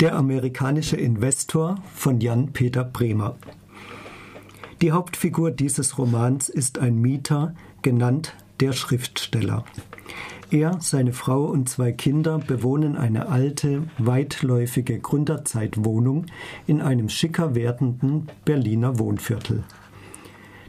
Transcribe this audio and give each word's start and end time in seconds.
Der 0.00 0.16
amerikanische 0.16 0.96
Investor 0.96 1.76
von 1.94 2.22
Jan-Peter 2.22 2.84
Bremer. 2.84 3.36
Die 4.80 4.92
Hauptfigur 4.92 5.50
dieses 5.50 5.98
Romans 5.98 6.48
ist 6.48 6.78
ein 6.78 7.02
Mieter, 7.02 7.54
genannt 7.82 8.34
der 8.60 8.72
Schriftsteller. 8.72 9.66
Er, 10.50 10.78
seine 10.80 11.12
Frau 11.12 11.44
und 11.44 11.68
zwei 11.68 11.92
Kinder 11.92 12.38
bewohnen 12.38 12.96
eine 12.96 13.28
alte, 13.28 13.82
weitläufige 13.98 14.98
Gründerzeitwohnung 14.98 16.24
in 16.66 16.80
einem 16.80 17.10
schicker 17.10 17.54
werdenden 17.54 18.28
Berliner 18.46 18.98
Wohnviertel. 18.98 19.64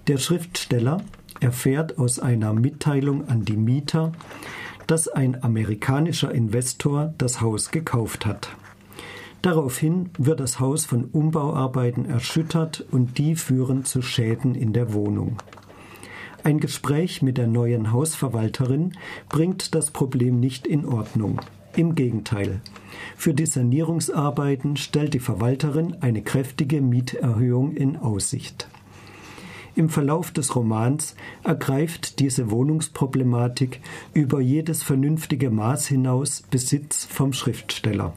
Der 0.08 0.18
Schriftsteller 0.18 1.06
erfährt 1.40 1.98
aus 1.98 2.20
einer 2.20 2.52
Mitteilung 2.52 3.30
an 3.30 3.46
die 3.46 3.56
Mieter, 3.56 4.12
dass 4.88 5.08
ein 5.08 5.42
amerikanischer 5.42 6.34
Investor 6.34 7.14
das 7.18 7.40
Haus 7.40 7.72
gekauft 7.72 8.26
hat. 8.26 8.50
Daraufhin 9.42 10.12
wird 10.20 10.40
das 10.40 10.60
Haus 10.60 10.86
von 10.86 11.06
Umbauarbeiten 11.06 12.06
erschüttert 12.06 12.86
und 12.92 13.18
die 13.18 13.36
führen 13.36 13.86
zu 13.86 14.04
Schäden 14.04 14.54
in 14.54 14.72
der 14.72 14.94
Wohnung. 14.94 15.38
Ein 16.44 16.60
Gespräch 16.60 17.22
mit 17.22 17.38
der 17.38 17.48
neuen 17.48 17.92
Hausverwalterin 17.92 18.94
bringt 19.30 19.74
das 19.74 19.92
Problem 19.92 20.40
nicht 20.40 20.68
in 20.68 20.86
Ordnung. 20.86 21.42
Im 21.76 21.96
Gegenteil. 21.96 22.62
Für 23.16 23.34
die 23.34 23.46
Sanierungsarbeiten 23.46 24.76
stellt 24.78 25.14
die 25.14 25.20
Verwalterin 25.20 25.96
eine 26.02 26.22
kräftige 26.22 26.82
Mieterhöhung 26.82 27.74
in 27.74 27.98
Aussicht. 27.98 28.68
Im 29.76 29.88
Verlauf 29.88 30.32
des 30.32 30.56
Romans 30.56 31.16
ergreift 31.44 32.20
diese 32.20 32.52
Wohnungsproblematik 32.52 33.80
über 34.14 34.42
jedes 34.42 34.84
vernünftige 34.84 35.50
Maß 35.50 35.88
hinaus 35.88 36.44
Besitz 36.52 37.06
vom 37.06 37.32
Schriftsteller. 37.32 38.14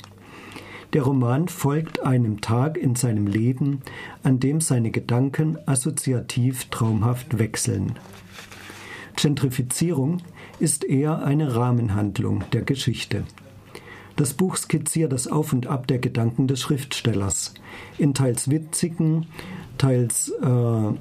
Der 0.94 1.02
Roman 1.02 1.48
folgt 1.48 2.04
einem 2.04 2.40
Tag 2.40 2.78
in 2.78 2.94
seinem 2.94 3.26
Leben, 3.26 3.80
an 4.22 4.38
dem 4.38 4.60
seine 4.60 4.92
Gedanken 4.92 5.58
assoziativ 5.66 6.66
traumhaft 6.70 7.36
wechseln. 7.38 7.98
Gentrifizierung 9.16 10.18
ist 10.60 10.84
eher 10.84 11.24
eine 11.24 11.56
Rahmenhandlung 11.56 12.44
der 12.52 12.62
Geschichte. 12.62 13.24
Das 14.14 14.34
Buch 14.34 14.56
skizziert 14.56 15.12
das 15.12 15.26
Auf 15.26 15.52
und 15.52 15.66
Ab 15.66 15.88
der 15.88 15.98
Gedanken 15.98 16.46
des 16.46 16.60
Schriftstellers. 16.60 17.54
In 17.98 18.14
teils 18.14 18.48
witzigen, 18.48 19.26
teils 19.78 20.28
äh, 20.28 20.92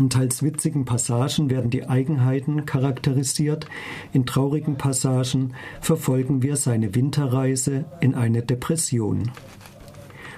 in 0.00 0.08
teils 0.08 0.42
witzigen 0.42 0.86
Passagen 0.86 1.50
werden 1.50 1.70
die 1.70 1.86
Eigenheiten 1.86 2.64
charakterisiert, 2.64 3.66
in 4.12 4.24
traurigen 4.24 4.76
Passagen 4.76 5.52
verfolgen 5.82 6.42
wir 6.42 6.56
seine 6.56 6.94
Winterreise 6.94 7.84
in 8.00 8.14
eine 8.14 8.42
Depression. 8.42 9.30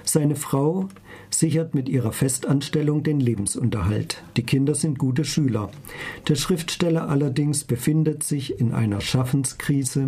Seine 0.03 0.35
Frau 0.35 0.89
sichert 1.29 1.73
mit 1.75 1.87
ihrer 1.87 2.11
Festanstellung 2.11 3.03
den 3.03 3.21
Lebensunterhalt. 3.21 4.21
Die 4.35 4.43
Kinder 4.43 4.75
sind 4.75 4.99
gute 4.99 5.23
Schüler. 5.23 5.69
Der 6.27 6.35
Schriftsteller 6.35 7.07
allerdings 7.07 7.63
befindet 7.63 8.21
sich 8.21 8.59
in 8.59 8.73
einer 8.73 8.99
Schaffenskrise, 8.99 10.07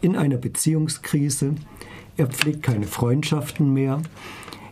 in 0.00 0.16
einer 0.16 0.36
Beziehungskrise. 0.36 1.54
Er 2.16 2.26
pflegt 2.26 2.64
keine 2.64 2.88
Freundschaften 2.88 3.72
mehr. 3.72 4.02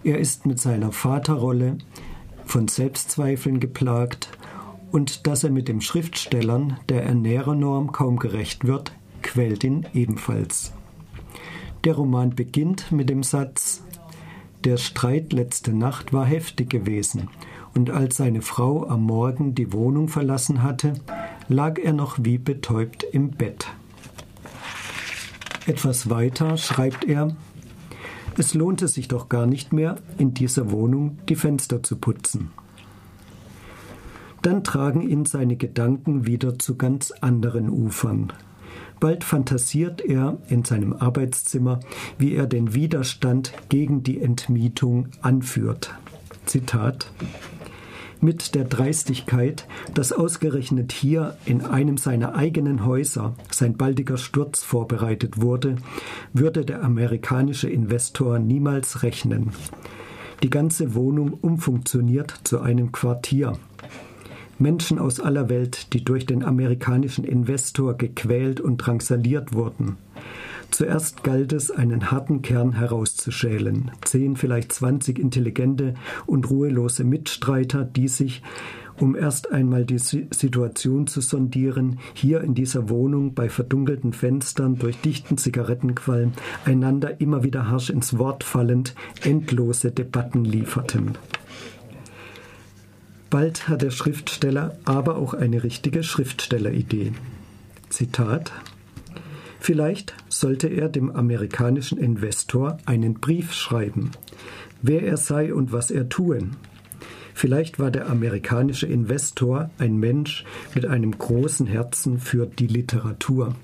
Er 0.03 0.19
ist 0.19 0.45
mit 0.45 0.59
seiner 0.59 0.91
Vaterrolle 0.91 1.79
von 2.49 2.69
Selbstzweifeln 2.69 3.61
geplagt 3.61 4.31
und 4.91 5.27
dass 5.27 5.45
er 5.45 5.51
mit 5.51 5.69
dem 5.69 5.81
Schriftstellern 5.81 6.79
der 6.89 7.05
Ernährernorm 7.05 7.93
kaum 7.93 8.19
gerecht 8.19 8.67
wird, 8.67 8.93
quält 9.23 9.65
ihn 9.65 9.87
ebenfalls. 9.95 10.73
Der 11.85 11.95
Roman 11.95 12.31
beginnt 12.35 12.91
mit 12.91 13.09
dem 13.09 13.23
Satz 13.23 13.83
Der 14.65 14.79
Streit 14.79 15.33
letzte 15.33 15.73
Nacht 15.73 16.13
war 16.13 16.25
heftig 16.25 16.71
gewesen, 16.71 17.29
und 17.75 17.91
als 17.91 18.17
seine 18.17 18.43
Frau 18.43 18.89
am 18.89 19.03
Morgen 19.03 19.55
die 19.55 19.73
Wohnung 19.73 20.09
verlassen 20.09 20.63
hatte, 20.63 20.95
lag 21.49 21.79
er 21.79 21.93
noch 21.93 22.19
wie 22.21 22.39
betäubt 22.39 23.05
im 23.05 23.31
Bett. 23.31 23.69
Etwas 25.67 26.09
weiter 26.09 26.57
schreibt 26.57 27.05
er 27.05 27.37
es 28.39 28.55
lohnte 28.55 28.89
sich 28.89 29.09
doch 29.09 29.29
gar 29.29 29.47
nicht 29.47 29.73
mehr, 29.73 29.97
in 30.17 30.35
dieser 30.35 30.71
Wohnung 30.71 31.19
die 31.29 31.37
Fenster 31.37 31.83
zu 31.83 31.97
putzen. 31.97 32.51
Dann 34.43 34.63
tragen 34.65 35.03
ihn 35.03 35.25
seine 35.25 35.57
Gedanken 35.57 36.27
wieder 36.27 36.59
zu 36.59 36.77
ganz 36.77 37.11
anderen 37.11 37.69
Ufern. 37.69 38.33
Bald 39.01 39.25
fantasiert 39.25 40.01
er 40.01 40.39
in 40.49 40.65
seinem 40.65 40.93
Arbeitszimmer, 40.93 41.81
wie 42.19 42.35
er 42.35 42.47
den 42.47 42.75
Widerstand 42.75 43.53
gegen 43.69 44.03
die 44.03 44.21
Entmietung 44.21 45.09
anführt. 45.21 45.95
Zitat 46.47 47.13
mit 48.21 48.55
der 48.55 48.65
Dreistigkeit, 48.65 49.67
dass 49.95 50.13
ausgerechnet 50.13 50.93
hier 50.93 51.37
in 51.45 51.65
einem 51.65 51.97
seiner 51.97 52.35
eigenen 52.35 52.85
Häuser 52.85 53.35
sein 53.51 53.77
baldiger 53.77 54.17
Sturz 54.17 54.63
vorbereitet 54.63 55.41
wurde, 55.41 55.77
würde 56.33 56.65
der 56.65 56.83
amerikanische 56.83 57.69
Investor 57.69 58.39
niemals 58.39 59.03
rechnen. 59.03 59.53
Die 60.43 60.51
ganze 60.51 60.95
Wohnung 60.95 61.33
umfunktioniert 61.33 62.33
zu 62.45 62.61
einem 62.61 62.93
Quartier. 62.93 63.59
Menschen 64.59 64.99
aus 64.99 65.21
aller 65.21 65.49
Welt, 65.49 65.93
die 65.93 66.05
durch 66.05 66.27
den 66.27 66.45
amerikanischen 66.45 67.25
Investor 67.25 67.95
gequält 67.97 68.61
und 68.61 68.79
drangsaliert 68.79 69.53
wurden. 69.53 69.97
Zuerst 70.71 71.25
galt 71.25 71.53
es, 71.53 71.71
einen 71.71 72.11
harten 72.11 72.43
Kern 72.43 72.73
herauszuschälen. 72.75 73.91
Zehn, 74.05 74.37
vielleicht 74.37 74.73
zwanzig 74.73 75.19
intelligente 75.19 75.95
und 76.27 76.51
ruhelose 76.51 77.05
Mitstreiter, 77.05 77.85
die 77.85 78.07
sich, 78.07 78.43
um 79.01 79.17
erst 79.17 79.51
einmal 79.51 79.85
die 79.85 79.99
Situation 79.99 81.07
zu 81.07 81.21
sondieren, 81.21 81.99
hier 82.15 82.43
in 82.43 82.55
dieser 82.55 82.89
Wohnung 82.91 83.35
bei 83.35 83.49
verdunkelten 83.49 84.13
Fenstern 84.13 84.77
durch 84.79 85.01
dichten 85.01 85.39
Zigarettenqualm 85.39 86.33
einander 86.65 87.21
immer 87.21 87.43
wieder 87.45 87.69
harsch 87.69 87.91
ins 87.91 88.19
Wort 88.19 88.45
fallend 88.45 88.95
endlose 89.23 89.91
Debatten 89.91 90.45
lieferten. 90.45 91.17
Bald 93.31 93.69
hat 93.69 93.83
der 93.83 93.91
Schriftsteller 93.91 94.79
aber 94.85 95.17
auch 95.17 95.35
eine 95.35 95.63
richtige 95.63 96.03
Schriftstelleridee. 96.03 97.13
Zitat 97.89 98.53
Vielleicht 99.61 100.15
sollte 100.29 100.69
er 100.69 100.89
dem 100.89 101.11
amerikanischen 101.11 101.99
Investor 101.99 102.79
einen 102.87 103.15
Brief 103.15 103.53
schreiben, 103.53 104.13
wer 104.83 105.03
er 105.03 105.17
sei 105.17 105.53
und 105.53 105.73
was 105.73 105.91
er 105.91 106.09
tue. 106.09 106.39
Vielleicht 107.35 107.79
war 107.79 107.91
der 107.91 108.09
amerikanische 108.09 108.87
Investor 108.87 109.71
ein 109.79 109.97
Mensch 109.97 110.45
mit 110.75 110.87
einem 110.87 111.17
großen 111.17 111.67
Herzen 111.67 112.19
für 112.19 112.47
die 112.47 112.67
Literatur. 112.67 113.55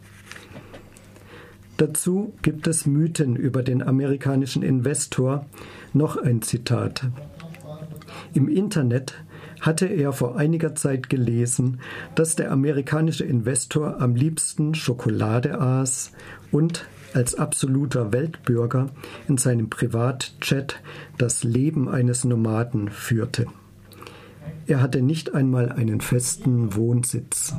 Dazu 1.76 2.32
gibt 2.42 2.68
es 2.68 2.86
Mythen 2.86 3.34
über 3.34 3.64
den 3.64 3.82
amerikanischen 3.82 4.62
Investor. 4.62 5.46
Noch 5.92 6.16
ein 6.16 6.40
Zitat. 6.40 7.08
Im 8.32 8.48
Internet 8.48 9.14
hatte 9.64 9.86
er 9.86 10.12
vor 10.12 10.36
einiger 10.36 10.74
Zeit 10.74 11.08
gelesen, 11.08 11.80
dass 12.14 12.36
der 12.36 12.50
amerikanische 12.50 13.24
Investor 13.24 14.00
am 14.00 14.14
liebsten 14.14 14.74
Schokolade 14.74 15.58
aß 15.58 16.12
und 16.52 16.86
als 17.14 17.34
absoluter 17.36 18.12
Weltbürger 18.12 18.90
in 19.28 19.38
seinem 19.38 19.70
Privatchat 19.70 20.80
das 21.16 21.44
Leben 21.44 21.88
eines 21.88 22.24
Nomaden 22.24 22.90
führte. 22.90 23.46
Er 24.66 24.82
hatte 24.82 25.00
nicht 25.00 25.34
einmal 25.34 25.70
einen 25.72 26.00
festen 26.00 26.74
Wohnsitz. 26.74 27.54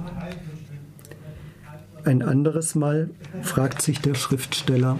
Ein 2.03 2.21
anderes 2.21 2.75
Mal 2.75 3.09
fragt 3.41 3.81
sich 3.81 4.01
der 4.01 4.13
Schriftsteller, 4.13 4.99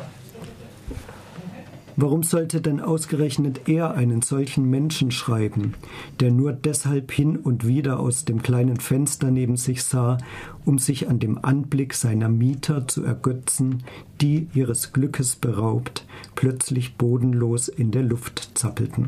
Warum 1.97 2.23
sollte 2.23 2.59
denn 2.59 2.81
ausgerechnet 2.81 3.69
er 3.69 3.93
einen 3.93 4.21
solchen 4.21 4.69
Menschen 4.69 5.11
schreiben, 5.11 5.75
der 6.19 6.29
nur 6.29 6.51
deshalb 6.51 7.09
hin 7.11 7.37
und 7.37 7.65
wieder 7.65 8.01
aus 8.01 8.25
dem 8.25 8.41
kleinen 8.41 8.81
Fenster 8.81 9.31
neben 9.31 9.55
sich 9.55 9.83
sah, 9.83 10.17
um 10.65 10.77
sich 10.77 11.07
an 11.07 11.19
dem 11.19 11.43
Anblick 11.43 11.93
seiner 11.93 12.27
Mieter 12.27 12.85
zu 12.89 13.05
ergötzen, 13.05 13.83
die 14.19 14.49
ihres 14.53 14.91
Glückes 14.91 15.37
beraubt, 15.37 16.05
plötzlich 16.35 16.97
bodenlos 16.97 17.69
in 17.69 17.91
der 17.91 18.03
Luft 18.03 18.51
zappelten. 18.55 19.07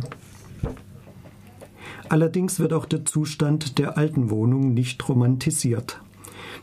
Allerdings 2.08 2.58
wird 2.60 2.72
auch 2.72 2.86
der 2.86 3.04
Zustand 3.04 3.80
der 3.80 3.98
alten 3.98 4.30
Wohnung 4.30 4.74
nicht 4.74 5.08
romantisiert. 5.10 6.00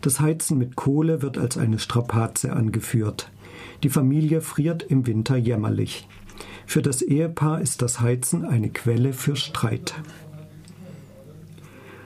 Das 0.00 0.20
Heizen 0.20 0.56
mit 0.56 0.75
Kohle 0.75 1.20
wird 1.20 1.37
als 1.37 1.58
eine 1.58 1.78
Strapaze 1.78 2.54
angeführt. 2.54 3.31
Die 3.82 3.90
Familie 3.90 4.40
friert 4.40 4.82
im 4.82 5.06
Winter 5.06 5.37
jämmerlich. 5.37 6.08
Für 6.66 6.82
das 6.82 7.02
Ehepaar 7.02 7.61
ist 7.61 7.82
das 7.82 8.00
Heizen 8.00 8.44
eine 8.44 8.70
Quelle 8.70 9.12
für 9.12 9.37
Streit. 9.37 9.94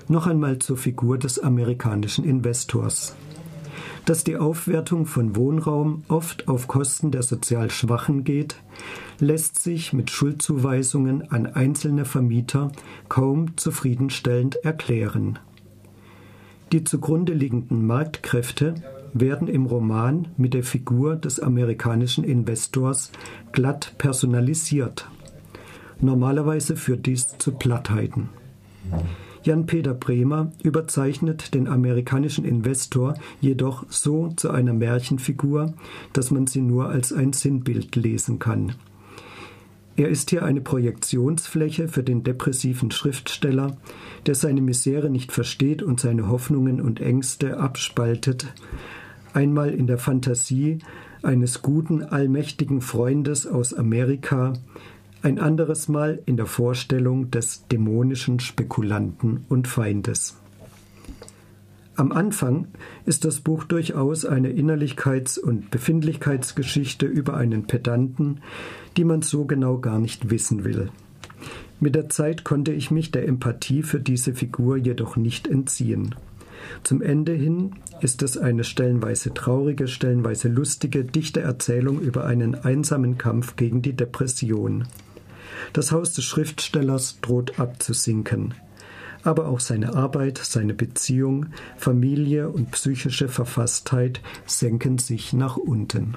Noch 0.08 0.26
einmal 0.26 0.58
zur 0.58 0.76
Figur 0.76 1.18
des 1.18 1.38
amerikanischen 1.38 2.24
Investors. 2.24 3.14
Dass 4.06 4.24
die 4.24 4.38
Aufwertung 4.38 5.04
von 5.04 5.36
Wohnraum 5.36 6.02
oft 6.08 6.48
auf 6.48 6.66
Kosten 6.66 7.10
der 7.10 7.22
sozial 7.22 7.70
Schwachen 7.70 8.24
geht, 8.24 8.56
lässt 9.18 9.58
sich 9.58 9.92
mit 9.92 10.10
Schuldzuweisungen 10.10 11.30
an 11.30 11.46
einzelne 11.46 12.06
Vermieter 12.06 12.72
kaum 13.10 13.58
zufriedenstellend 13.58 14.64
erklären. 14.64 15.38
Die 16.72 16.84
zugrunde 16.84 17.34
liegenden 17.34 17.86
Marktkräfte 17.86 18.76
werden 19.12 19.48
im 19.48 19.66
Roman 19.66 20.28
mit 20.36 20.54
der 20.54 20.62
Figur 20.62 21.16
des 21.16 21.40
amerikanischen 21.40 22.24
Investors 22.24 23.10
glatt 23.52 23.94
personalisiert. 23.98 25.08
Normalerweise 26.00 26.76
führt 26.76 27.06
dies 27.06 27.38
zu 27.38 27.52
Plattheiten. 27.52 28.28
Jan-Peter 29.42 29.94
Bremer 29.94 30.52
überzeichnet 30.62 31.54
den 31.54 31.68
amerikanischen 31.68 32.44
Investor 32.44 33.14
jedoch 33.40 33.86
so 33.88 34.28
zu 34.36 34.50
einer 34.50 34.74
Märchenfigur, 34.74 35.74
dass 36.12 36.30
man 36.30 36.46
sie 36.46 36.60
nur 36.60 36.88
als 36.88 37.12
ein 37.12 37.32
Sinnbild 37.32 37.96
lesen 37.96 38.38
kann. 38.38 38.74
Er 39.98 40.08
ist 40.08 40.30
hier 40.30 40.44
eine 40.44 40.60
Projektionsfläche 40.60 41.88
für 41.88 42.04
den 42.04 42.22
depressiven 42.22 42.92
Schriftsteller, 42.92 43.76
der 44.26 44.36
seine 44.36 44.60
Misere 44.60 45.10
nicht 45.10 45.32
versteht 45.32 45.82
und 45.82 45.98
seine 45.98 46.28
Hoffnungen 46.28 46.80
und 46.80 47.00
Ängste 47.00 47.56
abspaltet, 47.56 48.46
einmal 49.34 49.70
in 49.70 49.88
der 49.88 49.98
Fantasie 49.98 50.78
eines 51.24 51.62
guten, 51.62 52.04
allmächtigen 52.04 52.80
Freundes 52.80 53.48
aus 53.48 53.74
Amerika, 53.74 54.52
ein 55.22 55.40
anderes 55.40 55.88
Mal 55.88 56.22
in 56.26 56.36
der 56.36 56.46
Vorstellung 56.46 57.32
des 57.32 57.66
dämonischen 57.66 58.38
Spekulanten 58.38 59.46
und 59.48 59.66
Feindes. 59.66 60.36
Am 61.98 62.12
Anfang 62.12 62.68
ist 63.06 63.24
das 63.24 63.40
Buch 63.40 63.64
durchaus 63.64 64.24
eine 64.24 64.50
Innerlichkeits- 64.50 65.36
und 65.36 65.72
Befindlichkeitsgeschichte 65.72 67.06
über 67.06 67.36
einen 67.36 67.66
Pedanten, 67.66 68.38
die 68.96 69.02
man 69.02 69.22
so 69.22 69.46
genau 69.46 69.78
gar 69.78 69.98
nicht 69.98 70.30
wissen 70.30 70.62
will. 70.62 70.90
Mit 71.80 71.96
der 71.96 72.08
Zeit 72.08 72.44
konnte 72.44 72.70
ich 72.70 72.92
mich 72.92 73.10
der 73.10 73.26
Empathie 73.26 73.82
für 73.82 73.98
diese 73.98 74.32
Figur 74.32 74.76
jedoch 74.76 75.16
nicht 75.16 75.48
entziehen. 75.48 76.14
Zum 76.84 77.02
Ende 77.02 77.32
hin 77.32 77.72
ist 78.00 78.22
es 78.22 78.38
eine 78.38 78.62
stellenweise 78.62 79.34
traurige, 79.34 79.88
stellenweise 79.88 80.46
lustige, 80.46 81.04
dichte 81.04 81.40
Erzählung 81.40 81.98
über 82.00 82.26
einen 82.26 82.54
einsamen 82.54 83.18
Kampf 83.18 83.56
gegen 83.56 83.82
die 83.82 83.96
Depression. 83.96 84.84
Das 85.72 85.90
Haus 85.90 86.12
des 86.12 86.24
Schriftstellers 86.24 87.18
droht 87.22 87.58
abzusinken 87.58 88.54
aber 89.24 89.48
auch 89.48 89.60
seine 89.60 89.94
Arbeit, 89.94 90.38
seine 90.38 90.74
Beziehung, 90.74 91.46
Familie 91.76 92.48
und 92.48 92.70
psychische 92.70 93.28
Verfasstheit 93.28 94.20
senken 94.46 94.98
sich 94.98 95.32
nach 95.32 95.56
unten. 95.56 96.16